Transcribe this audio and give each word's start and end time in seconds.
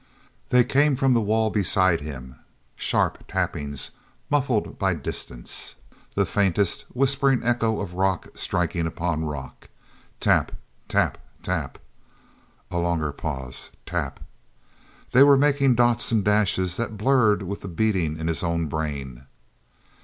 They 0.49 0.63
came 0.63 0.95
from 0.95 1.13
the 1.13 1.21
wall 1.21 1.51
beside 1.51 2.01
him, 2.01 2.37
sharp 2.75 3.27
tappings 3.27 3.91
muffled 4.31 4.79
by 4.79 4.95
distance, 4.95 5.75
the 6.15 6.25
faintest 6.25 6.85
whispering 6.95 7.43
echo 7.43 7.79
of 7.79 7.93
rock 7.93 8.29
striking 8.33 8.87
upon 8.87 9.25
rock. 9.25 9.69
Tap 10.19 10.53
tap... 10.87 11.19
tap. 11.43 11.77
A 12.71 12.79
longer 12.79 13.11
pause.... 13.11 13.69
Tap. 13.85 14.19
They 15.11 15.21
were 15.21 15.37
making 15.37 15.75
dots 15.75 16.11
and 16.11 16.25
dashes 16.25 16.77
that 16.77 16.97
blurred 16.97 17.43
with 17.43 17.61
the 17.61 17.67
beating 17.67 18.17
in 18.17 18.27
his 18.27 18.43
own 18.43 18.65
brain. 18.65 19.27